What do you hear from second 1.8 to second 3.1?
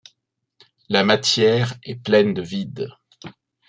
est pleine de vide.